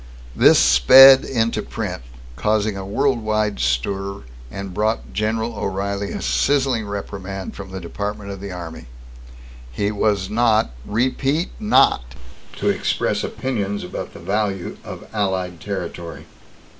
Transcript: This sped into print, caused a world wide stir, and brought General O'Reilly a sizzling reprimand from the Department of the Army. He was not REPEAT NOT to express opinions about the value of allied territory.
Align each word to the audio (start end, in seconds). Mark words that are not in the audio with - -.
This 0.35 0.57
sped 0.57 1.23
into 1.23 1.61
print, 1.61 2.01
caused 2.35 2.67
a 2.75 2.83
world 2.83 3.21
wide 3.21 3.59
stir, 3.59 4.23
and 4.49 4.73
brought 4.73 5.13
General 5.13 5.53
O'Reilly 5.55 6.09
a 6.11 6.23
sizzling 6.23 6.87
reprimand 6.87 7.55
from 7.55 7.69
the 7.69 7.79
Department 7.79 8.31
of 8.31 8.41
the 8.41 8.51
Army. 8.51 8.87
He 9.71 9.91
was 9.91 10.27
not 10.27 10.71
REPEAT 10.87 11.49
NOT 11.59 12.15
to 12.55 12.69
express 12.69 13.23
opinions 13.23 13.83
about 13.83 14.13
the 14.15 14.19
value 14.19 14.75
of 14.83 15.07
allied 15.13 15.59
territory. 15.61 16.25